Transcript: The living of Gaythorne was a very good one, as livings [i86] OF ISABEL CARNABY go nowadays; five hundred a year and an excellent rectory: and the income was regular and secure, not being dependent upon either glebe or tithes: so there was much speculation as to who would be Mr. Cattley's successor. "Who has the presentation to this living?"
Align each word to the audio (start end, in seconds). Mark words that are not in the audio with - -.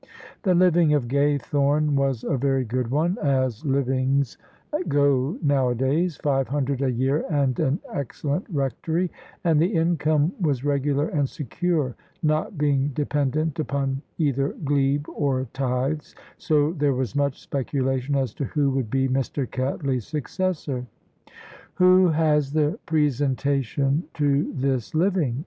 The 0.41 0.55
living 0.55 0.95
of 0.95 1.07
Gaythorne 1.07 1.91
was 1.93 2.23
a 2.23 2.35
very 2.35 2.65
good 2.65 2.89
one, 2.89 3.19
as 3.21 3.63
livings 3.63 4.35
[i86] 4.39 4.39
OF 4.39 4.47
ISABEL 4.47 4.69
CARNABY 4.71 4.89
go 4.89 5.39
nowadays; 5.47 6.17
five 6.23 6.47
hundred 6.47 6.81
a 6.81 6.91
year 6.91 7.23
and 7.29 7.59
an 7.59 7.79
excellent 7.93 8.47
rectory: 8.49 9.11
and 9.43 9.61
the 9.61 9.67
income 9.67 10.33
was 10.41 10.65
regular 10.65 11.07
and 11.09 11.29
secure, 11.29 11.93
not 12.23 12.57
being 12.57 12.87
dependent 12.95 13.59
upon 13.59 14.01
either 14.17 14.55
glebe 14.65 15.05
or 15.07 15.45
tithes: 15.53 16.15
so 16.39 16.73
there 16.73 16.95
was 16.95 17.15
much 17.15 17.39
speculation 17.39 18.15
as 18.15 18.33
to 18.33 18.45
who 18.45 18.71
would 18.71 18.89
be 18.89 19.07
Mr. 19.07 19.45
Cattley's 19.47 20.07
successor. 20.07 20.83
"Who 21.75 22.07
has 22.07 22.53
the 22.53 22.79
presentation 22.87 24.05
to 24.15 24.51
this 24.55 24.95
living?" 24.95 25.37